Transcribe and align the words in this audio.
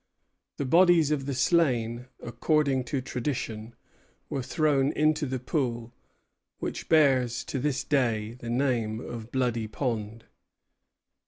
The 0.57 0.65
bodies 0.65 1.11
of 1.11 1.27
the 1.27 1.35
slain, 1.35 2.07
according 2.23 2.85
to 2.85 3.01
tradition, 3.01 3.75
were 4.31 4.41
thrown 4.41 4.91
into 4.93 5.27
the 5.27 5.37
pool, 5.37 5.93
which 6.57 6.89
bears 6.89 7.43
to 7.43 7.59
this 7.59 7.83
day 7.83 8.31
the 8.39 8.49
name 8.49 8.99
of 8.99 9.31
Bloody 9.31 9.67
Pond. 9.67 10.25